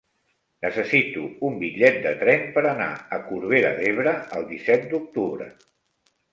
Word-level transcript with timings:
Necessito 0.65 1.25
un 1.49 1.59
bitllet 1.65 1.99
de 2.07 2.15
tren 2.23 2.49
per 2.57 2.65
anar 2.71 2.89
a 3.19 3.21
Corbera 3.29 3.73
d'Ebre 3.79 4.17
el 4.41 4.51
disset 4.57 4.91
d'octubre. 4.97 5.55